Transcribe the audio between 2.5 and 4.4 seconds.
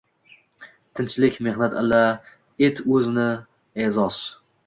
et o’zni e’zoz